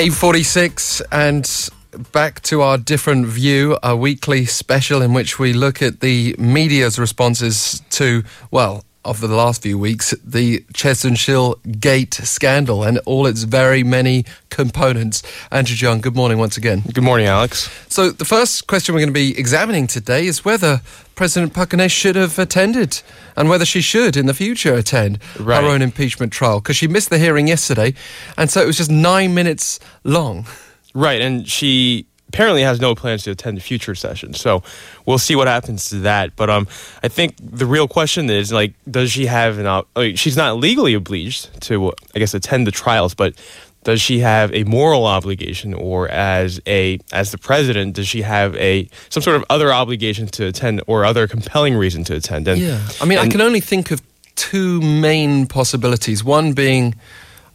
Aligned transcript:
846 0.00 1.02
and 1.12 1.68
back 2.10 2.40
to 2.44 2.62
our 2.62 2.78
different 2.78 3.26
view, 3.26 3.76
a 3.82 3.94
weekly 3.94 4.46
special 4.46 5.02
in 5.02 5.12
which 5.12 5.38
we 5.38 5.52
look 5.52 5.82
at 5.82 6.00
the 6.00 6.34
media's 6.38 6.98
responses 6.98 7.82
to, 7.90 8.22
well, 8.50 8.82
of 9.04 9.20
the 9.20 9.28
last 9.28 9.62
few 9.62 9.78
weeks, 9.78 10.14
the 10.22 10.64
Choi 10.74 11.54
Gate 11.78 12.14
scandal 12.14 12.84
and 12.84 12.98
all 13.06 13.26
its 13.26 13.44
very 13.44 13.82
many 13.82 14.24
components. 14.50 15.22
Andrew 15.50 15.76
Jung, 15.76 16.00
good 16.00 16.14
morning 16.14 16.38
once 16.38 16.56
again. 16.56 16.82
Good 16.92 17.04
morning, 17.04 17.26
Alex. 17.26 17.70
So, 17.88 18.10
the 18.10 18.24
first 18.24 18.66
question 18.66 18.94
we're 18.94 19.00
going 19.00 19.08
to 19.08 19.12
be 19.12 19.38
examining 19.38 19.86
today 19.86 20.26
is 20.26 20.44
whether 20.44 20.82
President 21.14 21.54
Park 21.54 21.70
Geun-hye 21.70 21.86
should 21.86 22.16
have 22.16 22.38
attended 22.38 23.00
and 23.36 23.48
whether 23.48 23.64
she 23.64 23.80
should 23.80 24.16
in 24.16 24.26
the 24.26 24.34
future 24.34 24.74
attend 24.74 25.18
right. 25.38 25.62
her 25.62 25.68
own 25.68 25.82
impeachment 25.82 26.32
trial 26.32 26.60
because 26.60 26.76
she 26.76 26.86
missed 26.86 27.10
the 27.10 27.18
hearing 27.18 27.48
yesterday 27.48 27.94
and 28.36 28.50
so 28.50 28.62
it 28.62 28.66
was 28.66 28.76
just 28.76 28.90
nine 28.90 29.34
minutes 29.34 29.80
long. 30.04 30.46
Right, 30.92 31.20
and 31.20 31.48
she 31.48 32.06
apparently 32.32 32.62
has 32.62 32.80
no 32.80 32.94
plans 32.94 33.24
to 33.24 33.32
attend 33.32 33.56
the 33.56 33.60
future 33.60 33.94
session. 33.94 34.34
So 34.34 34.62
we'll 35.04 35.18
see 35.18 35.34
what 35.34 35.48
happens 35.48 35.88
to 35.90 35.96
that. 36.00 36.36
But 36.36 36.48
um, 36.48 36.68
I 37.02 37.08
think 37.08 37.34
the 37.42 37.66
real 37.66 37.88
question 37.88 38.30
is 38.30 38.52
like, 38.52 38.74
does 38.88 39.10
she 39.10 39.26
have 39.26 39.58
an? 39.58 39.82
Like, 39.96 40.16
she's 40.16 40.36
not 40.36 40.56
legally 40.56 40.94
obliged 40.94 41.60
to, 41.62 41.92
I 42.14 42.18
guess, 42.20 42.32
attend 42.32 42.66
the 42.68 42.70
trials, 42.70 43.14
but 43.14 43.34
does 43.82 44.00
she 44.00 44.20
have 44.20 44.54
a 44.54 44.62
moral 44.64 45.06
obligation 45.06 45.74
or 45.74 46.08
as 46.08 46.60
a 46.66 46.98
as 47.12 47.32
the 47.32 47.38
president 47.38 47.96
does 47.96 48.06
she 48.06 48.22
have 48.22 48.54
a 48.56 48.88
some 49.08 49.22
sort 49.22 49.36
of 49.36 49.44
other 49.48 49.72
obligation 49.72 50.26
to 50.26 50.46
attend 50.46 50.82
or 50.86 51.04
other 51.04 51.26
compelling 51.26 51.74
reason 51.74 52.04
to 52.04 52.14
attend 52.14 52.46
and 52.46 52.60
yeah 52.60 52.78
i 53.00 53.06
mean 53.06 53.16
and, 53.16 53.26
i 53.26 53.30
can 53.32 53.40
only 53.40 53.58
think 53.58 53.90
of 53.90 54.02
two 54.34 54.82
main 54.82 55.46
possibilities 55.46 56.22
one 56.22 56.52
being 56.52 56.94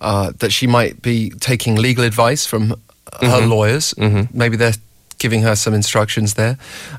uh, 0.01 0.31
that 0.39 0.51
she 0.51 0.67
might 0.67 1.01
be 1.01 1.29
taking 1.39 1.75
legal 1.75 2.03
advice 2.03 2.45
from 2.45 2.75
her 3.21 3.27
mm-hmm. 3.27 3.49
lawyers. 3.49 3.93
Mm-hmm. 3.93 4.37
Maybe 4.37 4.57
they're 4.57 4.73
giving 5.17 5.41
her 5.43 5.55
some 5.55 5.73
instructions 5.73 6.33
there. 6.33 6.57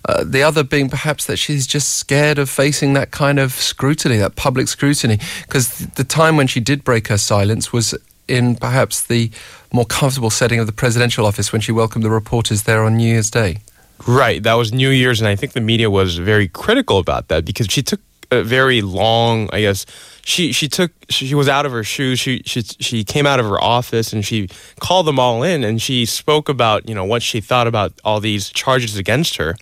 Uh, 0.09 0.25
the 0.25 0.42
other 0.42 0.64
being 0.64 0.89
perhaps 0.89 1.27
that 1.27 1.36
she's 1.36 1.67
just 1.67 1.95
scared 1.95 2.39
of 2.39 2.48
facing 2.48 2.95
that 2.95 3.11
kind 3.11 3.39
of 3.39 3.53
scrutiny, 3.53 4.17
that 4.17 4.36
public 4.36 4.69
scrutiny, 4.69 5.19
because 5.42 5.86
the 5.86 6.05
time 6.05 6.36
when 6.36 6.47
she 6.47 6.61
did 6.61 6.83
break 6.83 7.08
her 7.08 7.19
silence 7.19 7.73
was 7.73 7.95
in 8.28 8.56
perhaps 8.56 9.03
the 9.03 9.31
more 9.73 9.84
comfortable 9.84 10.31
setting 10.31 10.58
of 10.58 10.67
the 10.67 10.73
presidential 10.73 11.27
office 11.27 11.53
when 11.53 11.61
she 11.61 11.73
welcomed 11.73 12.05
the 12.05 12.11
reporters 12.11 12.64
there 12.64 12.84
on 12.84 12.97
New 12.97 13.08
Year's 13.08 13.30
Day. 13.30 13.58
Right, 14.06 14.42
that 14.42 14.55
was 14.55 14.73
New 14.73 14.91
Year's, 14.91 15.20
and 15.20 15.28
I 15.28 15.36
think 15.36 15.53
the 15.53 15.61
media 15.61 15.91
was 15.91 16.19
very 16.19 16.48
critical 16.48 16.98
about 16.98 17.28
that 17.28 17.45
because 17.45 17.67
she 17.67 17.83
took 17.83 18.01
a 18.31 18.43
very 18.43 18.83
long, 18.83 19.49
I 19.53 19.61
guess, 19.61 19.87
she 20.27 20.51
she 20.51 20.69
took 20.69 20.91
she 21.09 21.37
was 21.37 21.49
out 21.49 21.67
of 21.67 21.73
her 21.73 21.85
shoes. 21.85 22.19
She 22.19 22.43
she 22.45 22.63
she 22.63 23.05
came 23.05 23.27
out 23.27 23.39
of 23.39 23.47
her 23.47 23.63
office 23.63 24.13
and 24.13 24.25
she 24.25 24.49
called 24.81 25.07
them 25.07 25.21
all 25.21 25.45
in 25.45 25.63
and 25.63 25.81
she 25.81 26.05
spoke 26.05 26.49
about 26.49 26.89
you 26.89 26.97
know 26.97 27.05
what 27.05 27.23
she 27.23 27.41
thought 27.41 27.69
about 27.69 27.93
all 28.05 28.19
these 28.19 28.51
charges 28.51 28.97
against 28.97 29.37
her, 29.37 29.57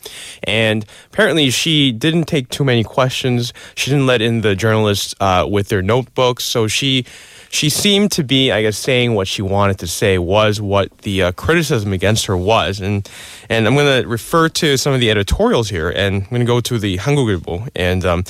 and 0.45 0.87
apparently 1.13 1.51
she 1.51 1.93
didn't 1.93 2.25
take 2.25 2.49
too 2.49 2.65
many 2.65 2.83
questions. 2.83 3.53
She 3.75 3.91
didn't 3.91 4.07
let 4.07 4.23
in 4.23 4.41
the 4.41 4.57
journalists 4.57 5.15
uh, 5.21 5.47
with 5.51 5.69
their 5.69 5.83
notebooks, 5.83 6.45
so 6.45 6.67
she 6.67 7.05
she 7.55 7.69
seemed 7.69 8.11
to 8.13 8.25
be, 8.25 8.51
I 8.51 8.63
guess, 8.63 8.77
saying 8.77 9.15
what 9.15 9.29
she 9.29 9.41
wanted 9.41 9.79
to 9.79 9.87
say 9.87 10.19
was 10.19 10.61
what 10.61 10.99
the 10.99 11.23
uh, 11.23 11.33
criticism 11.33 11.93
against 11.93 12.27
her 12.27 12.37
was, 12.37 12.81
and 12.81 13.09
and 13.49 13.67
I'm 13.67 13.75
going 13.75 14.03
to 14.03 14.09
refer 14.09 14.49
to 14.49 14.77
some 14.77 14.93
of 14.93 14.99
the 14.99 15.09
editorials 15.11 15.71
here, 15.71 15.89
and 15.89 16.25
I'm 16.25 16.29
going 16.31 16.41
to 16.41 16.47
go 16.47 16.61
to 16.61 16.79
the 16.81 16.97
Hankuk 16.97 17.71
and 17.77 18.05
um, 18.05 18.25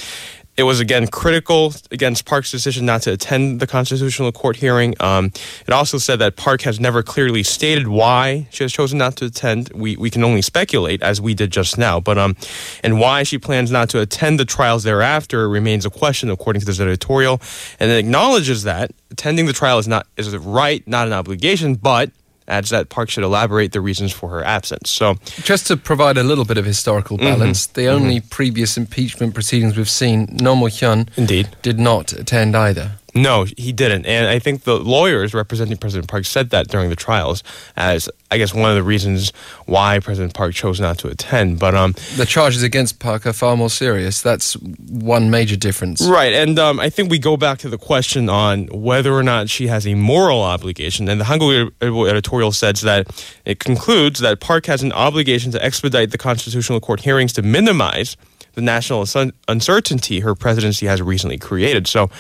it 0.57 0.63
was 0.63 0.81
again 0.81 1.07
critical 1.09 1.75
against 1.91 2.25
Park's 2.25 2.51
decision 2.51 2.87
not 2.87 3.03
to 3.03 3.13
attend 3.13 3.61
the 3.61 3.67
constitutional 3.67 4.31
court 4.33 4.57
hearing. 4.57 4.95
Um, 5.01 5.33
it 5.67 5.73
also 5.73 5.99
said 5.99 6.19
that 6.21 6.37
Park 6.37 6.63
has 6.63 6.79
never 6.79 7.03
clearly 7.03 7.43
stated 7.43 7.89
why 7.89 8.47
she 8.51 8.63
has 8.63 8.73
chosen 8.73 8.99
not 8.99 9.17
to 9.17 9.27
attend. 9.27 9.71
We 9.75 9.97
we 9.97 10.11
can 10.11 10.23
only 10.23 10.43
speculate, 10.43 11.03
as 11.03 11.21
we 11.21 11.35
did 11.35 11.51
just 11.51 11.77
now. 11.77 12.01
But 12.01 12.19
um, 12.19 12.37
and 12.83 13.01
why 13.01 13.25
she 13.25 13.39
plans 13.39 13.71
not 13.71 13.89
to 13.91 14.01
attend 14.01 14.39
the 14.39 14.45
trials 14.45 14.85
thereafter 14.85 15.49
remains 15.49 15.85
a 15.85 15.91
question, 15.91 16.31
according 16.31 16.61
to 16.61 16.67
this 16.67 16.81
editorial. 16.81 17.41
And 17.81 17.91
it 17.91 17.99
acknowledges 17.99 18.63
that 18.63 18.93
attending 19.11 19.47
the 19.47 19.53
trial 19.53 19.79
is 19.79 19.89
not 19.89 20.07
is 20.17 20.33
a 20.33 20.39
right, 20.39 20.87
not 20.87 21.07
an 21.07 21.13
obligation, 21.13 21.75
but 21.75 22.11
adds 22.47 22.71
that 22.71 22.89
Park 22.89 23.11
should 23.11 23.25
elaborate 23.25 23.73
the 23.73 23.81
reasons 23.81 24.13
for 24.13 24.29
her 24.31 24.45
absence. 24.45 24.91
So, 24.91 25.15
just 25.43 25.67
to 25.69 25.77
provide 25.77 26.17
a 26.17 26.23
little 26.23 26.45
bit 26.45 26.59
of 26.59 26.65
historical 26.65 27.17
mm-hmm. 27.17 27.27
balance, 27.27 27.67
mm-hmm. 27.67 27.81
the 27.81 27.87
only 27.89 28.17
mm-hmm. 28.19 28.29
previous 28.29 28.77
impeachment 28.77 29.35
proceedings 29.35 29.77
we've 29.77 29.91
seen, 29.91 30.37
Roh 30.43 30.57
Moo-hyun, 30.57 31.09
indeed, 31.17 31.49
did 31.63 31.79
not 31.79 32.13
attend 32.13 32.57
either. 32.57 32.93
No, 33.15 33.45
he 33.57 33.73
didn't. 33.73 34.07
And 34.07 34.27
I 34.27 34.41
think 34.41 34.63
the 34.63 34.79
lawyers 34.79 35.35
representing 35.35 35.77
President 35.77 36.09
Park 36.09 36.25
said 36.25 36.51
that 36.51 36.67
during 36.69 36.91
the 36.91 36.97
trials 36.97 37.45
as, 37.77 38.09
I 38.31 38.39
guess, 38.39 38.53
one 38.53 38.69
of 38.71 38.77
the 38.77 38.83
reasons 38.83 39.33
why 39.67 40.01
President 40.01 40.35
Park 40.35 40.55
chose 40.55 40.81
not 40.81 40.99
to 40.99 41.09
attend. 41.09 41.61
But 41.61 41.77
um, 41.77 41.95
the 42.17 42.27
charges 42.27 42.65
against 42.65 42.99
Park 42.99 43.25
are 43.25 43.33
far 43.33 43.57
more 43.57 43.71
serious. 43.71 44.21
That's 44.21 44.55
one 44.55 45.31
major 45.31 45.55
difference. 45.55 46.05
Right. 46.05 46.33
And 46.33 46.59
um, 46.59 46.81
I 46.81 46.91
think 46.91 47.09
we 47.09 47.21
go 47.21 47.37
back 47.37 47.59
to 47.59 47.69
the 47.69 47.79
question 47.79 48.29
on 48.29 48.67
whether 48.67 49.13
or 49.13 49.23
not 49.23 49.49
she 49.49 49.69
has 49.69 49.87
a 49.87 49.95
moral 49.95 50.43
obligation. 50.43 51.09
And 51.09 51.21
the 51.21 51.25
Hangul 51.25 52.11
editorial 52.11 52.51
says 52.51 52.81
that 52.81 53.07
it 53.45 53.61
concludes 53.61 54.19
that 54.21 54.41
Park 54.41 54.67
has 54.67 54.83
an 54.83 54.93
obligation 54.93 55.53
to 55.53 55.65
expedite 55.65 56.11
the 56.11 56.19
Constitutional 56.19 56.81
Court 56.81 57.01
hearings 57.01 57.33
to 57.35 57.43
minimize 57.43 58.17
the 58.55 58.61
national 58.61 59.07
uncertainty 59.49 60.21
her 60.21 60.35
presidency 60.35 60.87
has 60.87 61.03
recently 61.03 61.39
created. 61.39 61.87
So, 61.87 62.11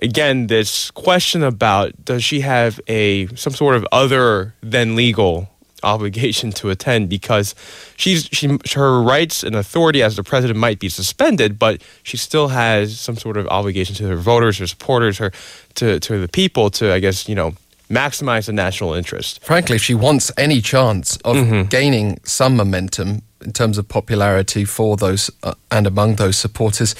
again, 0.00 0.46
this 0.46 0.90
question 0.90 1.42
about 1.42 2.04
does 2.04 2.24
she 2.24 2.40
have 2.40 2.80
a 2.88 3.26
some 3.34 3.52
sort 3.52 3.76
of 3.76 3.86
other 3.92 4.54
than 4.62 4.96
legal 4.96 5.48
obligation 5.84 6.50
to 6.50 6.70
attend 6.70 7.08
because 7.08 7.54
she's 7.96 8.28
she 8.32 8.58
her 8.74 9.02
rights 9.02 9.42
and 9.44 9.54
authority 9.54 10.02
as 10.02 10.16
the 10.16 10.24
president 10.24 10.58
might 10.58 10.80
be 10.80 10.88
suspended, 10.88 11.58
but 11.58 11.82
she 12.02 12.16
still 12.16 12.48
has 12.48 12.98
some 12.98 13.16
sort 13.16 13.36
of 13.36 13.46
obligation 13.48 13.94
to 13.96 14.08
her 14.08 14.16
voters, 14.16 14.58
her 14.58 14.66
supporters, 14.66 15.18
her 15.18 15.30
to 15.74 16.00
to 16.00 16.20
the 16.20 16.28
people 16.28 16.70
to 16.70 16.92
I 16.92 16.98
guess 16.98 17.28
you 17.28 17.34
know 17.34 17.54
maximize 17.90 18.46
the 18.46 18.52
national 18.52 18.94
interest. 18.94 19.44
Frankly, 19.44 19.76
if 19.76 19.82
she 19.82 19.94
wants 19.94 20.32
any 20.36 20.60
chance 20.60 21.16
of 21.18 21.36
mm-hmm. 21.36 21.68
gaining 21.68 22.18
some 22.24 22.56
momentum 22.56 23.22
in 23.42 23.52
terms 23.52 23.76
of 23.76 23.86
popularity 23.86 24.64
for 24.64 24.96
those 24.96 25.30
uh, 25.42 25.54
and 25.70 25.86
among 25.86 26.16
those 26.16 26.36
supporters, 26.36 26.94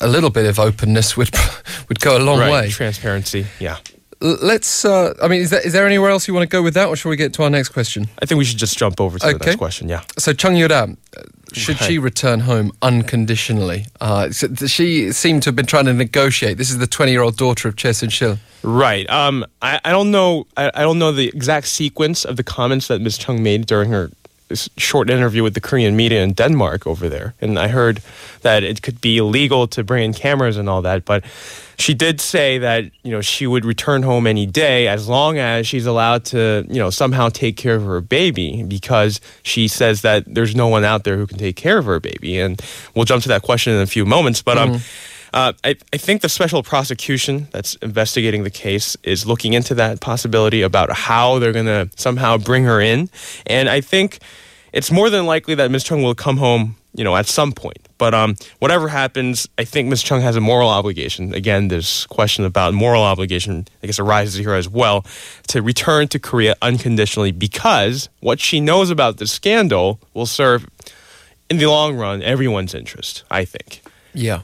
a 0.00 0.08
little 0.08 0.30
bit 0.30 0.46
of 0.46 0.58
openness 0.58 1.16
would 1.16 1.30
would 1.88 2.00
go 2.00 2.16
a 2.16 2.20
long 2.20 2.38
right. 2.40 2.52
way. 2.52 2.70
Transparency, 2.70 3.46
yeah. 3.58 3.78
let's. 4.20 4.84
Uh, 4.84 5.14
I 5.22 5.28
mean, 5.28 5.42
is 5.42 5.50
there, 5.50 5.60
is 5.60 5.72
there 5.72 5.86
anywhere 5.86 6.10
else 6.10 6.28
you 6.28 6.34
want 6.34 6.48
to 6.48 6.54
go 6.54 6.62
with 6.62 6.74
that, 6.74 6.88
or 6.88 6.96
shall 6.96 7.10
we 7.10 7.16
get 7.16 7.32
to 7.34 7.42
our 7.42 7.50
next 7.50 7.70
question? 7.70 8.08
I 8.22 8.26
think 8.26 8.38
we 8.38 8.44
should 8.44 8.58
just 8.58 8.78
jump 8.78 9.00
over 9.00 9.18
to 9.18 9.26
okay. 9.26 9.38
the 9.38 9.46
next 9.46 9.58
question. 9.58 9.88
Yeah. 9.88 10.02
So 10.18 10.32
Chung 10.32 10.56
Yoo-ra, 10.56 10.88
should 11.52 11.78
she 11.78 11.98
return 11.98 12.40
home 12.40 12.72
unconditionally? 12.82 13.86
Uh, 14.00 14.30
she 14.30 15.12
seemed 15.12 15.42
to 15.44 15.48
have 15.48 15.56
been 15.56 15.66
trying 15.66 15.86
to 15.86 15.92
negotiate. 15.92 16.58
This 16.58 16.70
is 16.70 16.78
the 16.78 16.86
20 16.86 17.12
year 17.12 17.22
old 17.22 17.36
daughter 17.36 17.68
of 17.68 17.76
Choi 17.76 17.92
Soon-sil. 17.92 18.38
Right. 18.62 19.08
Um, 19.10 19.44
I, 19.62 19.80
I 19.84 19.90
don't 19.90 20.10
know. 20.10 20.46
I, 20.56 20.70
I 20.74 20.82
don't 20.82 20.98
know 20.98 21.12
the 21.12 21.28
exact 21.28 21.66
sequence 21.66 22.24
of 22.24 22.36
the 22.36 22.42
comments 22.42 22.88
that 22.88 23.00
Ms. 23.00 23.18
Chung 23.18 23.42
made 23.42 23.66
during 23.66 23.90
her 23.90 24.10
short 24.76 25.10
interview 25.10 25.42
with 25.42 25.54
the 25.54 25.60
Korean 25.60 25.96
media 25.96 26.22
in 26.22 26.32
Denmark 26.32 26.86
over 26.86 27.08
there, 27.08 27.34
and 27.40 27.58
I 27.58 27.68
heard 27.68 28.02
that 28.42 28.62
it 28.62 28.82
could 28.82 29.00
be 29.00 29.18
illegal 29.18 29.66
to 29.68 29.84
bring 29.84 30.04
in 30.04 30.12
cameras 30.12 30.56
and 30.56 30.68
all 30.68 30.82
that, 30.82 31.04
but 31.04 31.24
she 31.78 31.94
did 31.94 32.20
say 32.20 32.58
that 32.58 32.84
you 33.02 33.10
know 33.10 33.20
she 33.20 33.46
would 33.46 33.64
return 33.64 34.02
home 34.02 34.26
any 34.26 34.46
day 34.46 34.88
as 34.88 35.08
long 35.08 35.38
as 35.38 35.66
she's 35.66 35.86
allowed 35.86 36.24
to 36.26 36.64
you 36.68 36.78
know 36.78 36.90
somehow 36.90 37.28
take 37.28 37.56
care 37.56 37.76
of 37.76 37.84
her 37.84 38.00
baby 38.00 38.62
because 38.62 39.20
she 39.42 39.68
says 39.68 40.02
that 40.02 40.24
there's 40.26 40.54
no 40.54 40.68
one 40.68 40.84
out 40.84 41.04
there 41.04 41.16
who 41.16 41.26
can 41.26 41.38
take 41.38 41.56
care 41.56 41.78
of 41.78 41.84
her 41.86 42.00
baby, 42.00 42.38
and 42.38 42.60
we'll 42.94 43.04
jump 43.06 43.22
to 43.22 43.28
that 43.28 43.42
question 43.42 43.72
in 43.72 43.80
a 43.80 43.86
few 43.86 44.04
moments, 44.04 44.42
but 44.42 44.58
um. 44.58 44.80
Uh, 45.32 45.52
I, 45.62 45.76
I, 45.92 45.96
think 45.96 46.22
the 46.22 46.28
special 46.28 46.62
prosecution 46.62 47.48
that's 47.52 47.76
investigating 47.76 48.42
the 48.42 48.50
case 48.50 48.96
is 49.04 49.26
looking 49.26 49.52
into 49.52 49.74
that 49.76 50.00
possibility 50.00 50.62
about 50.62 50.90
how 50.90 51.38
they're 51.38 51.52
going 51.52 51.66
to 51.66 51.88
somehow 51.96 52.36
bring 52.36 52.64
her 52.64 52.80
in. 52.80 53.08
And 53.46 53.68
I 53.68 53.80
think 53.80 54.18
it's 54.72 54.90
more 54.90 55.08
than 55.08 55.26
likely 55.26 55.54
that 55.56 55.70
Ms. 55.70 55.84
Chung 55.84 56.02
will 56.02 56.14
come 56.14 56.36
home, 56.36 56.76
you 56.94 57.04
know, 57.04 57.16
at 57.16 57.26
some 57.26 57.52
point. 57.52 57.78
But 57.98 58.14
um, 58.14 58.36
whatever 58.58 58.88
happens, 58.88 59.48
I 59.58 59.64
think 59.64 59.88
Ms. 59.88 60.02
Chung 60.02 60.20
has 60.20 60.34
a 60.34 60.40
moral 60.40 60.68
obligation. 60.68 61.34
Again, 61.34 61.68
this 61.68 62.06
question 62.06 62.44
about 62.44 62.72
moral 62.72 63.02
obligation, 63.02 63.68
I 63.82 63.86
guess, 63.86 63.98
arises 63.98 64.36
here 64.36 64.54
as 64.54 64.68
well, 64.68 65.04
to 65.48 65.62
return 65.62 66.08
to 66.08 66.18
Korea 66.18 66.56
unconditionally 66.62 67.30
because 67.30 68.08
what 68.20 68.40
she 68.40 68.60
knows 68.60 68.90
about 68.90 69.18
the 69.18 69.26
scandal 69.26 70.00
will 70.14 70.26
serve, 70.26 70.66
in 71.50 71.58
the 71.58 71.66
long 71.66 71.96
run, 71.96 72.22
everyone's 72.22 72.74
interest, 72.74 73.24
I 73.30 73.44
think. 73.44 73.82
Yeah. 74.14 74.42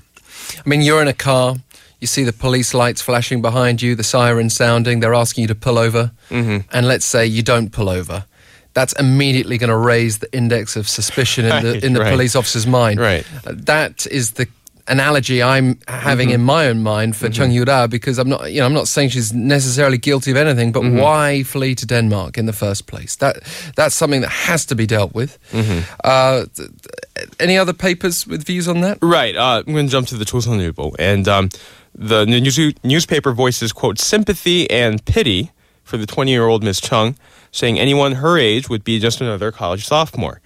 I 0.65 0.69
mean, 0.69 0.83
you're 0.83 1.03
in 1.03 1.09
a 1.09 1.15
car, 1.15 1.57
you 2.01 2.07
see 2.07 2.25
the 2.25 2.33
police 2.33 2.75
lights 2.75 3.01
flashing 3.01 3.41
behind 3.43 3.83
you, 3.83 3.95
the 3.95 4.05
siren 4.05 4.51
sounding, 4.51 5.01
they're 5.01 5.15
asking 5.15 5.43
you 5.43 5.49
to 5.49 5.55
pull 5.55 5.79
over, 5.79 6.13
mm-hmm. 6.29 6.69
and 6.73 6.87
let's 6.87 7.07
say 7.07 7.27
you 7.27 7.43
don't 7.43 7.71
pull 7.71 7.89
over. 7.89 8.25
That's 8.75 8.93
immediately 8.95 9.57
going 9.57 9.71
to 9.71 9.77
raise 9.77 10.19
the 10.19 10.31
index 10.37 10.77
of 10.77 10.87
suspicion 10.87 11.47
in 11.47 11.63
the 11.63 11.73
in 11.87 11.93
the 11.95 12.01
right. 12.01 12.11
police 12.11 12.37
officer's 12.37 12.67
mind. 12.67 13.01
Right. 13.01 13.27
That 13.45 14.07
is 14.07 14.33
the 14.33 14.47
analogy 14.89 15.43
I'm 15.43 15.79
having 15.89 16.31
in 16.31 16.41
my 16.43 16.69
own 16.69 16.83
mind 16.83 17.17
for 17.17 17.29
Chung 17.29 17.51
Yura 17.51 17.89
because 17.89 18.19
I'm 18.19 18.29
not, 18.29 18.53
you 18.53 18.61
know, 18.61 18.67
I'm 18.67 18.73
not 18.75 18.89
saying 18.89 19.11
she's 19.11 19.33
necessarily 19.33 19.99
guilty 19.99 20.31
of 20.31 20.37
anything, 20.37 20.73
but 20.73 20.83
why 20.85 21.43
flee 21.43 21.75
to 21.75 21.87
Denmark 21.87 22.39
in 22.39 22.47
the 22.47 22.53
first 22.53 22.87
place? 22.87 23.17
That 23.17 23.37
that's 23.77 23.95
something 23.95 24.21
that 24.23 24.31
has 24.49 24.65
to 24.67 24.75
be 24.75 24.87
dealt 24.87 25.15
with. 25.15 25.39
Uh, 26.05 26.47
th- 26.55 26.69
th- 26.69 27.29
any 27.41 27.59
other 27.59 27.73
papers 27.73 28.27
with 28.27 28.45
views 28.47 28.69
on 28.69 28.81
that? 28.83 28.99
Right. 29.03 29.37
Uh, 29.37 29.63
I'm 29.67 29.73
going 29.73 29.87
to 29.87 29.93
jump 29.93 30.09
to 30.09 30.17
the 30.17 30.25
Chosunilbo, 30.25 30.95
and 30.99 31.27
um, 31.29 31.49
the 31.95 32.25
news- 32.27 32.75
newspaper 32.85 33.33
voices 33.33 33.73
quote 33.73 33.99
sympathy 33.99 34.71
and 34.71 35.05
pity 35.05 35.51
for 35.85 35.97
the 35.97 36.07
20 36.07 36.31
year 36.31 36.47
old 36.47 36.63
Miss 36.65 36.81
Chung, 36.81 37.15
saying 37.53 37.79
anyone 37.79 38.13
her 38.17 38.37
age 38.39 38.69
would 38.69 38.85
be 38.85 38.99
just 38.99 39.21
another 39.21 39.51
college 39.53 39.87
sophomore. 39.87 40.41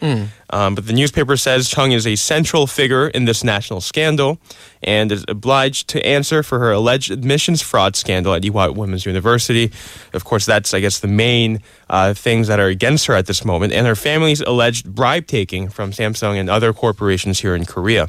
Um, 0.52 0.74
but 0.74 0.86
the 0.86 0.92
newspaper 0.92 1.36
says 1.36 1.68
Chung 1.68 1.92
is 1.92 2.06
a 2.06 2.16
central 2.16 2.66
figure 2.66 3.08
in 3.08 3.24
this 3.24 3.44
national 3.44 3.80
scandal 3.80 4.38
and 4.82 5.12
is 5.12 5.24
obliged 5.28 5.88
to 5.88 6.04
answer 6.06 6.42
for 6.42 6.58
her 6.58 6.72
alleged 6.72 7.10
admissions 7.10 7.60
fraud 7.62 7.96
scandal 7.96 8.34
at 8.34 8.42
Ewha 8.42 8.74
Women's 8.74 9.06
University. 9.06 9.70
Of 10.12 10.24
course, 10.24 10.46
that's, 10.46 10.72
I 10.72 10.80
guess, 10.80 10.98
the 10.98 11.08
main 11.08 11.60
uh, 11.88 12.14
things 12.14 12.48
that 12.48 12.58
are 12.60 12.66
against 12.66 13.06
her 13.06 13.14
at 13.14 13.26
this 13.26 13.44
moment, 13.44 13.72
and 13.72 13.86
her 13.86 13.96
family's 13.96 14.40
alleged 14.40 14.94
bribe 14.94 15.26
taking 15.26 15.68
from 15.68 15.90
Samsung 15.90 16.36
and 16.36 16.48
other 16.48 16.72
corporations 16.72 17.40
here 17.40 17.54
in 17.54 17.64
Korea. 17.64 18.08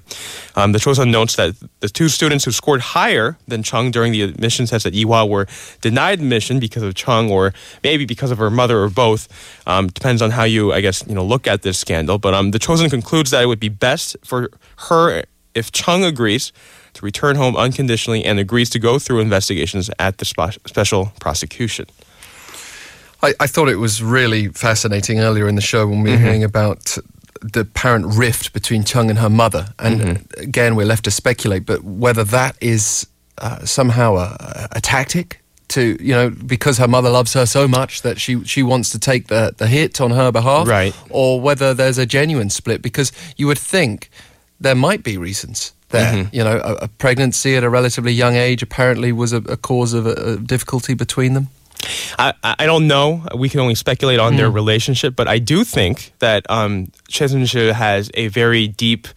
Um, 0.55 0.71
the 0.71 0.79
Chosun 0.79 1.11
notes 1.11 1.35
that 1.35 1.55
the 1.79 1.89
two 1.89 2.07
students 2.07 2.45
who 2.45 2.51
scored 2.51 2.81
higher 2.81 3.37
than 3.47 3.63
Chung 3.63 3.91
during 3.91 4.11
the 4.11 4.21
admission 4.21 4.65
test 4.65 4.85
at 4.85 4.93
Ewha 4.93 5.27
were 5.27 5.47
denied 5.81 6.19
admission 6.19 6.59
because 6.59 6.83
of 6.83 6.93
Chung 6.95 7.29
or 7.31 7.53
maybe 7.83 8.05
because 8.05 8.31
of 8.31 8.37
her 8.37 8.49
mother 8.49 8.79
or 8.81 8.89
both. 8.89 9.27
Um, 9.67 9.87
depends 9.87 10.21
on 10.21 10.31
how 10.31 10.43
you, 10.43 10.71
I 10.71 10.81
guess, 10.81 11.03
you 11.07 11.15
know, 11.15 11.25
look 11.25 11.47
at 11.47 11.63
this 11.63 11.77
scandal. 11.77 12.17
But 12.17 12.30
um, 12.33 12.51
the 12.51 12.59
Chosun 12.59 12.89
concludes 12.89 13.31
that 13.31 13.43
it 13.43 13.47
would 13.47 13.59
be 13.59 13.69
best 13.69 14.15
for 14.23 14.49
her 14.89 15.23
if 15.53 15.71
Chung 15.71 16.03
agrees 16.03 16.53
to 16.93 17.05
return 17.05 17.35
home 17.35 17.55
unconditionally 17.55 18.23
and 18.25 18.39
agrees 18.39 18.69
to 18.71 18.79
go 18.79 18.99
through 18.99 19.19
investigations 19.19 19.89
at 19.99 20.17
the 20.17 20.25
spe- 20.25 20.59
special 20.65 21.11
prosecution. 21.19 21.85
I, 23.23 23.33
I 23.39 23.47
thought 23.47 23.69
it 23.69 23.77
was 23.77 24.01
really 24.01 24.47
fascinating 24.49 25.19
earlier 25.19 25.47
in 25.47 25.55
the 25.55 25.61
show 25.61 25.87
when 25.87 26.01
we 26.01 26.11
were 26.11 26.17
hearing 26.17 26.43
about 26.43 26.97
the 27.41 27.61
apparent 27.61 28.05
rift 28.15 28.53
between 28.53 28.83
Chung 28.83 29.09
and 29.09 29.19
her 29.19 29.29
mother. 29.29 29.67
And 29.79 30.01
uh, 30.01 30.21
again, 30.37 30.75
we're 30.75 30.85
left 30.85 31.05
to 31.05 31.11
speculate, 31.11 31.65
but 31.65 31.83
whether 31.83 32.23
that 32.25 32.55
is 32.61 33.07
uh, 33.37 33.65
somehow 33.65 34.15
a, 34.15 34.67
a 34.73 34.81
tactic 34.81 35.40
to, 35.71 35.97
you 36.01 36.13
know, 36.13 36.29
because 36.29 36.77
her 36.77 36.87
mother 36.87 37.09
loves 37.09 37.33
her 37.33 37.45
so 37.45 37.67
much 37.67 38.01
that 38.03 38.19
she, 38.19 38.43
she 38.45 38.63
wants 38.63 38.89
to 38.91 38.99
take 38.99 39.27
the, 39.27 39.53
the 39.57 39.67
hit 39.67 39.99
on 39.99 40.11
her 40.11 40.31
behalf. 40.31 40.67
Right. 40.67 40.95
Or 41.09 41.41
whether 41.41 41.73
there's 41.73 41.97
a 41.97 42.05
genuine 42.05 42.49
split, 42.49 42.81
because 42.81 43.11
you 43.37 43.47
would 43.47 43.59
think 43.59 44.09
there 44.59 44.75
might 44.75 45.03
be 45.03 45.17
reasons. 45.17 45.73
There, 45.89 46.29
you 46.31 46.41
know, 46.41 46.61
a, 46.63 46.85
a 46.85 46.87
pregnancy 46.87 47.57
at 47.57 47.65
a 47.65 47.69
relatively 47.69 48.13
young 48.13 48.35
age 48.35 48.63
apparently 48.63 49.11
was 49.11 49.33
a, 49.33 49.37
a 49.37 49.57
cause 49.57 49.93
of 49.93 50.05
a, 50.05 50.13
a 50.13 50.37
difficulty 50.37 50.93
between 50.93 51.33
them. 51.33 51.49
I, 52.17 52.33
I 52.43 52.65
don't 52.65 52.87
know. 52.87 53.25
We 53.35 53.49
can 53.49 53.59
only 53.59 53.75
speculate 53.75 54.19
on 54.19 54.37
their 54.37 54.49
relationship, 54.49 55.15
but 55.15 55.27
I 55.27 55.39
do 55.39 55.65
think 55.65 56.13
that 56.19 56.45
um, 56.49 56.91
has 57.09 58.11
a 58.13 58.27
very 58.29 58.67
deep, 58.67 59.07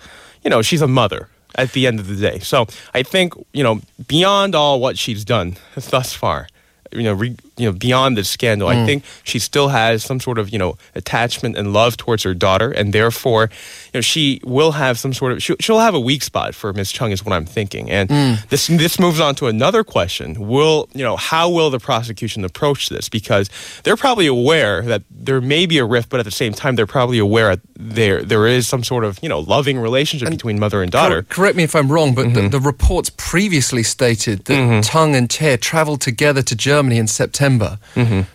you 0.43 0.51
know, 0.51 0.63
she's 0.63 0.83
a 0.83 0.89
mother 0.89 1.29
at 1.57 1.73
the 1.73 1.87
end 1.87 2.01
of 2.01 2.09
the 2.09 2.17
day. 2.17 2.39
So 2.41 2.67
I 2.93 3.03
think, 3.03 3.35
you 3.53 3.63
know, 3.63 3.81
beyond 4.07 4.55
all 4.55 4.81
what 4.81 4.99
she's 4.99 5.25
done 5.25 5.57
thus 5.75 6.13
far, 6.13 6.49
you 6.93 7.03
know, 7.03 7.15
re, 7.15 7.37
you 7.57 7.67
know, 7.67 7.73
beyond 7.73 8.17
this 8.17 8.29
scandal, 8.29 8.69
I 8.69 8.77
mm. 8.77 8.87
think 8.87 9.05
she 9.23 9.39
still 9.39 9.69
has 9.69 10.03
some 10.03 10.19
sort 10.19 10.39
of, 10.39 10.51
you 10.51 10.59
know, 10.59 10.77
attachment 10.95 11.57
and 11.57 11.73
love 11.73 11.97
towards 11.97 12.25
her 12.25 12.35
daughter, 12.35 12.71
and 12.73 12.93
therefore, 12.93 13.51
you 13.93 13.99
know, 13.99 14.01
she 14.01 14.41
will 14.43 14.73
have 14.73 14.99
some 14.99 15.13
sort 15.13 15.33
of, 15.33 15.43
she'll, 15.43 15.57
she'll 15.61 15.79
have 15.79 15.95
a 15.95 16.01
weak 16.01 16.23
spot 16.23 16.55
for 16.55 16.73
Miss 16.73 16.91
Chung, 16.91 17.13
is 17.13 17.25
what 17.25 17.33
I'm 17.33 17.47
thinking. 17.47 17.91
And 17.91 18.09
mm. 18.09 18.49
this 18.49 18.67
this 18.67 18.99
moves 18.99 19.21
on 19.21 19.37
to 19.37 19.47
another 19.47 19.85
question: 19.85 20.49
Will 20.49 20.89
you 20.95 21.05
know 21.05 21.17
how 21.17 21.49
will 21.49 21.71
the 21.71 21.79
prosecution 21.79 22.45
approach 22.45 22.89
this? 22.89 23.09
Because 23.09 23.49
they're 23.85 23.97
probably 23.97 24.27
aware 24.27 24.83
that 24.83 25.03
there 25.11 25.41
may 25.41 25.67
be 25.67 25.79
a 25.79 25.85
rift, 25.85 26.09
but 26.09 26.19
at 26.19 26.25
the 26.25 26.33
same 26.33 26.53
time, 26.53 26.75
they're 26.75 26.87
probably 26.87 27.19
aware 27.19 27.55
that 27.55 27.61
there 27.77 28.23
there 28.25 28.47
is 28.49 28.67
some 28.67 28.83
sort 28.83 29.05
of 29.05 29.21
you 29.23 29.29
know 29.29 29.41
loving 29.41 29.79
relationship 29.79 30.29
between 30.29 30.59
mother 30.59 30.83
and 30.83 30.91
daughter. 30.91 31.23
Cor- 31.23 31.45
correct 31.45 31.57
me 31.57 31.63
if 31.63 31.77
I'm 31.77 31.93
wrong, 31.93 32.15
but 32.15 32.35
the, 32.35 32.41
mm-hmm. 32.41 32.49
the 32.49 32.61
reports 32.61 33.11
previously 33.17 33.83
stated 33.83 34.47
that 34.47 34.55
mm-hmm. 34.55 34.81
Chung 34.81 35.15
and 35.15 35.31
Choi 35.31 35.57
travelled 35.57 36.01
together 36.01 36.43
to 36.43 36.57
Germany 36.57 36.99
in 36.99 37.07
September. 37.07 37.44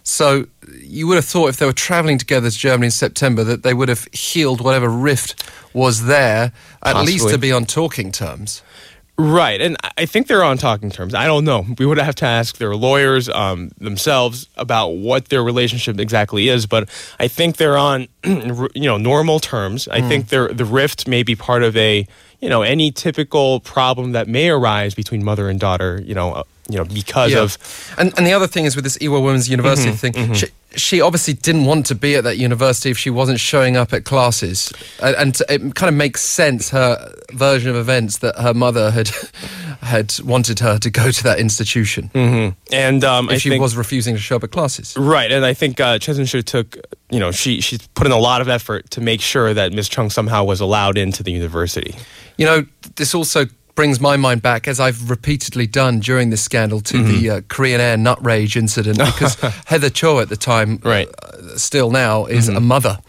So 0.03 0.45
you 0.81 1.07
would 1.07 1.15
have 1.15 1.25
thought 1.25 1.49
if 1.49 1.57
they 1.57 1.65
were 1.65 1.73
travelling 1.73 2.17
together 2.17 2.49
to 2.49 2.57
Germany 2.57 2.87
in 2.87 2.91
September 2.91 3.43
that 3.43 3.63
they 3.63 3.73
would 3.73 3.89
have 3.89 4.07
healed 4.13 4.61
whatever 4.61 4.89
rift 4.89 5.43
was 5.73 6.05
there, 6.05 6.51
at 6.83 6.95
least 7.05 7.23
to 7.33 7.37
be 7.39 7.51
on 7.51 7.65
talking 7.65 8.11
terms. 8.11 8.61
Right, 9.17 9.59
and 9.59 9.75
I- 9.97 10.05
think 10.05 10.27
they're 10.27 10.45
on 10.45 10.57
talking 10.57 10.89
terms. 10.89 11.13
I 11.13 11.25
don't 11.25 11.43
know. 11.43 11.65
We 11.77 11.85
would 11.85 11.97
have 11.97 12.15
to 12.15 12.25
ask 12.25 12.57
their 12.57 12.73
lawyers 12.73 13.27
um, 13.27 13.69
themselves 13.77 14.47
about 14.55 14.91
what 14.95 15.27
their 15.27 15.43
relationship 15.43 15.99
exactly 15.99 16.47
is. 16.47 16.65
But 16.65 16.87
I 17.19 17.27
think 17.27 17.57
they're 17.57 17.77
on, 17.77 18.07
you 18.23 18.69
know, 18.75 18.97
normal 18.97 19.41
terms. 19.41 19.89
I 19.89 19.99
think 20.07 20.29
they're, 20.29 20.47
the 20.53 20.63
rift 20.63 21.05
may 21.05 21.23
be 21.23 21.35
part 21.35 21.63
of 21.63 21.75
a, 21.75 22.07
you 22.39 22.47
know, 22.47 22.61
any 22.61 22.91
typical 22.93 23.59
problem 23.59 24.13
that 24.13 24.29
may 24.29 24.49
arise 24.49 24.95
between 24.95 25.21
mother 25.25 25.49
and 25.49 25.59
daughter. 25.59 26.01
You 26.05 26.15
know, 26.15 26.45
you 26.69 26.77
know, 26.77 26.85
because 26.85 27.31
Yeah. 27.31 27.41
of 27.41 27.57
and 27.97 28.13
and 28.17 28.25
the 28.25 28.33
other 28.33 28.47
thing 28.47 28.65
is 28.65 28.75
with 28.75 28.83
this 28.83 28.97
Ewha 28.99 29.21
Women's 29.23 29.49
University 29.49 29.91
thing, 29.91 30.33
she, 30.33 30.47
she 30.75 31.01
obviously 31.01 31.33
didn't 31.33 31.65
want 31.65 31.85
to 31.87 31.95
be 31.95 32.15
at 32.15 32.23
that 32.23 32.37
university 32.37 32.89
if 32.91 32.97
she 32.97 33.09
wasn't 33.09 33.39
showing 33.39 33.75
up 33.75 33.91
at 33.91 34.05
classes, 34.05 34.71
and, 35.01 35.15
and 35.15 35.41
it 35.49 35.75
kind 35.75 35.89
of 35.89 35.95
makes 35.95 36.21
sense 36.21 36.69
her 36.69 37.13
version 37.33 37.69
of 37.71 37.75
events 37.75 38.19
that 38.19 38.35
her 38.39 38.53
mother 38.53 38.91
had 38.91 39.09
had 39.81 40.13
wanted 40.23 40.59
her 40.59 40.77
to 40.77 40.89
go 40.89 41.09
to 41.09 41.23
that 41.23 41.39
institution 41.39 42.11
and 42.71 43.03
um, 43.03 43.29
she 43.37 43.49
think, 43.49 43.61
was 43.61 43.75
refusing 43.75 44.15
to 44.15 44.21
show 44.21 44.35
up 44.35 44.43
at 44.43 44.51
classes. 44.51 44.95
Right, 44.97 45.31
and 45.31 45.45
I 45.45 45.53
think 45.53 45.79
uh, 45.79 45.97
took, 45.99 46.77
you 47.09 47.19
know, 47.19 47.31
she 47.31 47.61
she's 47.61 47.87
put 47.95 48.05
in 48.05 48.11
a 48.13 48.17
lot 48.17 48.41
of 48.41 48.49
effort 48.49 48.89
to 48.91 49.01
make 49.01 49.21
sure 49.21 49.53
that 49.53 49.73
Miss 49.73 49.89
Chung 49.89 50.09
somehow 50.09 50.43
was 50.43 50.59
allowed 50.59 50.97
into 50.97 51.23
the 51.23 51.31
university. 51.31 51.95
You 52.37 52.45
know, 52.45 52.65
this 52.95 53.15
also 53.15 53.45
brings 53.75 53.99
my 54.01 54.17
mind 54.17 54.41
back, 54.41 54.67
as 54.67 54.79
I've 54.79 55.09
repeatedly 55.09 55.65
done 55.67 55.99
during 55.99 56.29
this 56.29 56.41
scandal, 56.41 56.81
to 56.81 57.01
the 57.03 57.29
uh, 57.29 57.41
Korean 57.47 57.79
Air 57.79 57.95
nut 57.97 58.23
rage 58.23 58.57
incident 58.57 58.97
because 59.05 59.35
Heather 59.65 59.89
Cho 59.89 60.19
at 60.19 60.29
the 60.29 60.35
time, 60.35 60.79
Right. 60.83 61.07
uh, 61.23 61.57
still 61.57 61.89
now, 61.91 62.25
is 62.25 62.49
a 62.49 62.59
mother 62.59 62.99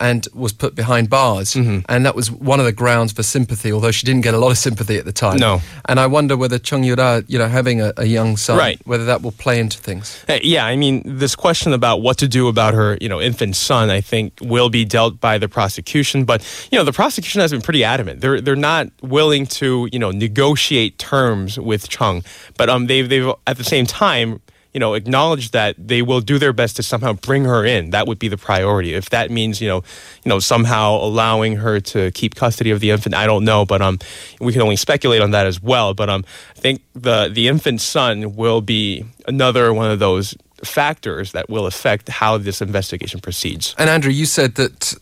and 0.00 0.28
was 0.34 0.52
put 0.52 0.74
behind 0.74 1.08
bars. 1.10 1.56
And 1.56 2.04
that 2.06 2.14
was 2.14 2.30
one 2.30 2.60
of 2.60 2.66
the 2.66 2.72
grounds 2.72 3.12
for 3.12 3.22
sympathy, 3.22 3.72
although 3.72 3.90
she 3.90 4.04
didn't 4.06 4.22
get 4.22 4.34
a 4.34 4.38
lot 4.38 4.50
of 4.50 4.58
sympathy 4.58 4.96
at 4.98 5.04
the 5.04 5.12
time. 5.12 5.38
No. 5.38 5.60
And 5.88 5.98
I 5.98 6.06
wonder 6.06 6.36
whether 6.36 6.58
Chung 6.58 6.84
Yura, 6.84 7.24
you 7.26 7.38
know, 7.38 7.48
having 7.48 7.80
a, 7.80 7.92
a 7.96 8.04
young 8.04 8.36
son, 8.36 8.58
Right. 8.58 8.80
whether 8.86 9.04
that 9.06 9.22
will 9.22 9.32
play 9.32 9.58
into 9.60 9.78
things. 9.78 10.22
Uh, 10.28 10.38
Yeah, 10.42 10.64
I 10.66 10.76
mean, 10.76 11.02
this 11.04 11.34
question 11.34 11.72
about 11.72 12.00
what 12.02 12.18
to 12.18 12.28
do 12.28 12.48
about 12.48 12.74
her, 12.74 12.96
you 13.00 13.08
know, 13.08 13.20
infant 13.20 13.56
son, 13.56 13.90
I 13.90 14.00
think 14.00 14.34
will 14.40 14.68
be 14.70 14.84
dealt 14.84 15.20
by 15.20 15.38
the 15.38 15.48
prosecution. 15.48 16.24
But 16.24 16.42
you 16.70 16.78
know, 16.78 16.84
the 16.84 16.92
prosecution 16.92 17.40
has 17.40 17.50
been 17.50 17.62
pretty 17.62 17.82
adamant. 17.84 18.20
They're 18.20 18.40
they're 18.40 18.56
not 18.56 18.88
willing 19.02 19.46
to, 19.46 19.88
you 19.92 19.98
know, 19.98 20.10
negotiate 20.18 20.98
terms 20.98 21.58
with 21.58 21.88
Chung. 21.88 22.22
But 22.56 22.68
um, 22.68 22.86
they've 22.86 23.08
they've 23.08 23.30
at 23.46 23.56
the 23.56 23.64
same 23.64 23.86
time, 23.86 24.40
you 24.72 24.80
know, 24.80 24.94
acknowledged 24.94 25.52
that 25.52 25.74
they 25.78 26.02
will 26.02 26.20
do 26.20 26.38
their 26.38 26.52
best 26.52 26.76
to 26.76 26.82
somehow 26.82 27.14
bring 27.14 27.44
her 27.44 27.64
in. 27.64 27.90
That 27.90 28.06
would 28.06 28.18
be 28.18 28.28
the 28.28 28.36
priority. 28.36 28.94
If 28.94 29.10
that 29.10 29.30
means, 29.30 29.60
you 29.60 29.68
know, 29.68 29.82
you 30.24 30.28
know, 30.28 30.38
somehow 30.38 30.96
allowing 30.96 31.56
her 31.56 31.80
to 31.80 32.10
keep 32.12 32.34
custody 32.34 32.70
of 32.70 32.80
the 32.80 32.90
infant, 32.90 33.14
I 33.14 33.26
don't 33.26 33.44
know. 33.44 33.64
But 33.64 33.80
um, 33.82 33.98
we 34.40 34.52
can 34.52 34.62
only 34.62 34.76
speculate 34.76 35.22
on 35.22 35.30
that 35.32 35.46
as 35.46 35.62
well. 35.62 35.94
But 35.94 36.10
um, 36.10 36.24
I 36.56 36.60
think 36.60 36.82
the 36.94 37.28
the 37.32 37.48
infant 37.48 37.80
son 37.80 38.36
will 38.36 38.60
be 38.60 39.04
another 39.26 39.72
one 39.72 39.90
of 39.90 39.98
those 39.98 40.34
factors 40.64 41.32
that 41.32 41.48
will 41.48 41.66
affect 41.66 42.08
how 42.08 42.38
this 42.38 42.60
investigation 42.60 43.20
proceeds. 43.20 43.74
And 43.78 43.88
Andrew, 43.88 44.10
you 44.10 44.26
said 44.26 44.56
that 44.56 44.94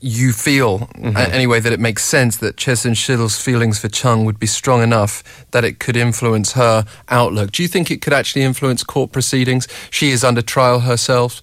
you 0.00 0.32
feel, 0.32 0.88
a- 1.02 1.34
anyway, 1.34 1.60
that 1.60 1.72
it 1.72 1.80
makes 1.80 2.04
sense 2.04 2.36
that 2.38 2.56
Choi 2.56 2.74
Soon-sil's 2.74 3.40
feelings 3.40 3.78
for 3.80 3.88
Chung 3.88 4.24
would 4.24 4.38
be 4.38 4.46
strong 4.46 4.82
enough 4.82 5.22
that 5.50 5.64
it 5.64 5.80
could 5.80 5.96
influence 5.96 6.52
her 6.52 6.84
outlook. 7.08 7.52
Do 7.52 7.62
you 7.62 7.68
think 7.68 7.90
it 7.90 8.00
could 8.00 8.12
actually 8.12 8.42
influence 8.42 8.82
court 8.84 9.12
proceedings? 9.12 9.66
She 9.90 10.10
is 10.10 10.22
under 10.22 10.40
trial 10.42 10.80
herself, 10.80 11.42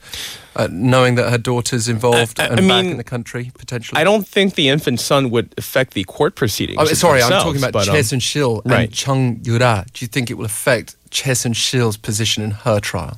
uh, 0.55 0.69
knowing 0.71 1.15
that 1.15 1.29
her 1.29 1.37
daughter's 1.37 1.89
involved 1.89 2.39
I- 2.39 2.45
I 2.45 2.47
and 2.47 2.55
back 2.55 2.63
mean, 2.63 2.85
in 2.91 2.97
the 2.97 3.03
country 3.03 3.51
potentially. 3.57 3.99
I 3.99 4.05
don't 4.05 4.25
think 4.27 4.55
the 4.55 4.69
infant 4.69 5.01
son 5.01 5.29
would 5.31 5.53
affect 5.57 5.93
the 5.93 6.05
court 6.05 6.35
proceedings. 6.35 6.77
Oh, 6.79 6.85
sorry, 6.93 7.21
I'm 7.21 7.31
talking 7.31 7.57
about 7.57 7.73
but, 7.73 7.89
um, 7.89 7.95
Choi 7.95 8.01
Soon-sil 8.03 8.61
and 8.63 8.71
right. 8.71 8.91
Chung 8.91 9.41
Yura. 9.43 9.85
Do 9.93 10.05
you 10.05 10.07
think 10.07 10.31
it 10.31 10.35
will 10.35 10.45
affect 10.45 10.95
Choi 11.11 11.33
Soon-sil's 11.33 11.97
position 11.97 12.41
in 12.43 12.51
her 12.51 12.79
trial? 12.79 13.17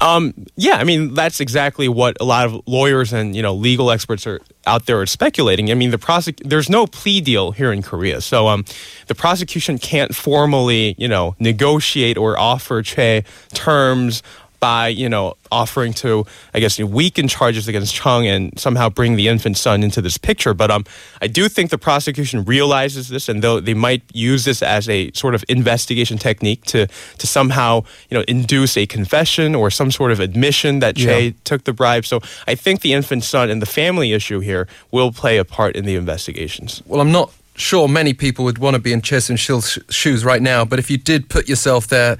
Um, 0.00 0.34
yeah, 0.56 0.76
I 0.76 0.84
mean 0.84 1.14
that's 1.14 1.40
exactly 1.40 1.88
what 1.88 2.16
a 2.20 2.24
lot 2.24 2.46
of 2.46 2.60
lawyers 2.66 3.12
and 3.12 3.34
you 3.34 3.42
know 3.42 3.54
legal 3.54 3.90
experts 3.90 4.26
are 4.26 4.40
out 4.66 4.86
there 4.86 5.00
are 5.00 5.06
speculating. 5.06 5.70
I 5.70 5.74
mean 5.74 5.90
the 5.90 5.98
prosec- 5.98 6.46
there's 6.48 6.68
no 6.68 6.86
plea 6.86 7.20
deal 7.20 7.52
here 7.52 7.72
in 7.72 7.82
Korea, 7.82 8.20
so 8.20 8.48
um, 8.48 8.64
the 9.06 9.14
prosecution 9.14 9.78
can't 9.78 10.14
formally 10.14 10.94
you 10.98 11.08
know 11.08 11.34
negotiate 11.38 12.18
or 12.18 12.38
offer 12.38 12.82
Choi 12.82 13.22
terms 13.54 14.22
by 14.60 14.88
you 14.88 15.08
know 15.08 15.36
offering 15.50 15.92
to 15.94 16.26
I 16.54 16.60
guess 16.60 16.78
weaken 16.78 17.28
charges 17.28 17.68
against 17.68 17.94
Chung 17.94 18.26
and 18.26 18.58
somehow 18.58 18.88
bring 18.88 19.16
the 19.16 19.28
infant 19.28 19.56
son 19.56 19.82
into 19.82 20.00
this 20.00 20.18
picture. 20.18 20.54
But 20.54 20.70
um, 20.70 20.84
I 21.20 21.26
do 21.26 21.48
think 21.48 21.70
the 21.70 21.78
prosecution 21.78 22.44
realizes 22.44 23.08
this, 23.08 23.28
and 23.28 23.42
though 23.42 23.60
they 23.60 23.74
might 23.74 24.02
use 24.12 24.44
this 24.44 24.62
as 24.62 24.88
a 24.88 25.10
sort 25.12 25.34
of 25.34 25.44
investigation 25.48 26.18
technique 26.18 26.64
to 26.66 26.86
to 27.18 27.26
somehow 27.26 27.84
you 28.10 28.18
know 28.18 28.24
induce 28.28 28.76
a 28.76 28.86
confession 28.86 29.54
or 29.54 29.70
some 29.70 29.90
sort 29.90 30.12
of 30.12 30.20
admission 30.20 30.80
that 30.80 30.96
Choi 30.96 31.18
yeah. 31.18 31.30
took 31.44 31.64
the 31.64 31.72
bribe. 31.72 32.04
So 32.04 32.20
I 32.46 32.54
think 32.54 32.80
the 32.80 32.92
infant 32.92 33.24
son 33.24 33.50
and 33.50 33.60
the 33.62 33.66
family 33.66 34.12
issue 34.12 34.40
here 34.40 34.66
will 34.90 35.12
play 35.12 35.38
a 35.38 35.44
part 35.44 35.76
in 35.76 35.84
the 35.84 35.94
investigations. 35.94 36.82
Well, 36.86 37.00
I'm 37.00 37.12
not 37.12 37.32
sure 37.56 37.88
many 37.88 38.12
people 38.12 38.44
would 38.44 38.58
want 38.58 38.74
to 38.74 38.80
be 38.80 38.92
in 38.92 39.00
Choi 39.00 39.18
Soon-sil's 39.18 39.78
shoes 39.88 40.24
right 40.24 40.42
now, 40.42 40.64
but 40.64 40.78
if 40.78 40.90
you 40.90 40.98
did 40.98 41.28
put 41.28 41.48
yourself 41.48 41.86
there 41.86 42.18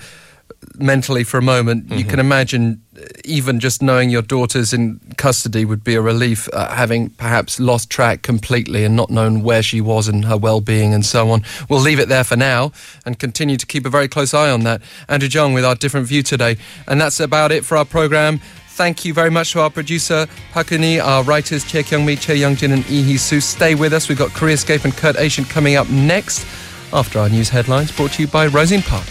mentally 0.78 1.24
for 1.24 1.38
a 1.38 1.42
moment, 1.42 1.86
mm-hmm. 1.86 1.98
you 1.98 2.04
can 2.04 2.20
imagine 2.20 2.82
even 3.24 3.60
just 3.60 3.82
knowing 3.82 4.10
your 4.10 4.22
daughter's 4.22 4.72
in 4.72 5.00
custody 5.16 5.64
would 5.64 5.84
be 5.84 5.94
a 5.94 6.00
relief, 6.00 6.48
uh, 6.52 6.74
having 6.74 7.10
perhaps 7.10 7.60
lost 7.60 7.90
track 7.90 8.22
completely 8.22 8.84
and 8.84 8.96
not 8.96 9.10
known 9.10 9.42
where 9.42 9.62
she 9.62 9.80
was 9.80 10.08
and 10.08 10.24
her 10.24 10.36
well 10.36 10.60
being 10.60 10.94
and 10.94 11.04
so 11.04 11.30
on. 11.30 11.42
We'll 11.68 11.80
leave 11.80 11.98
it 11.98 12.08
there 12.08 12.24
for 12.24 12.36
now 12.36 12.72
and 13.04 13.18
continue 13.18 13.56
to 13.56 13.66
keep 13.66 13.84
a 13.86 13.90
very 13.90 14.08
close 14.08 14.34
eye 14.34 14.50
on 14.50 14.60
that. 14.64 14.82
Andrew 15.08 15.28
Jung 15.28 15.52
with 15.52 15.64
our 15.64 15.74
different 15.74 16.06
view 16.06 16.22
today. 16.22 16.56
And 16.86 17.00
that's 17.00 17.20
about 17.20 17.52
it 17.52 17.64
for 17.64 17.76
our 17.76 17.84
programme. 17.84 18.40
Thank 18.68 19.06
you 19.06 19.14
very 19.14 19.30
much 19.30 19.52
to 19.52 19.60
our 19.60 19.70
producer, 19.70 20.26
Pakuni, 20.52 21.02
our 21.02 21.22
writers, 21.22 21.64
Che 21.64 21.82
Kyung-mi, 21.82 22.16
Che 22.16 22.34
Young-jin 22.34 22.72
and 22.72 22.88
Lee 22.90 23.02
Hee-su. 23.02 23.40
Stay 23.40 23.74
with 23.74 23.94
us. 23.94 24.08
We've 24.08 24.18
got 24.18 24.30
Koreascape 24.30 24.84
and 24.84 24.94
Kurt 24.94 25.16
Asian 25.16 25.46
coming 25.46 25.76
up 25.76 25.88
next 25.88 26.46
after 26.92 27.18
our 27.18 27.30
news 27.30 27.48
headlines 27.48 27.90
brought 27.90 28.12
to 28.12 28.22
you 28.22 28.28
by 28.28 28.46
Rosine 28.46 28.82
Park. 28.82 29.06